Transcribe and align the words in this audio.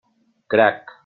Crac! 0.49 0.91